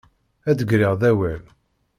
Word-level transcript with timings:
Ad 0.49 0.55
d-griɣ 0.59 0.93
d 1.01 1.03
awal. 1.09 1.43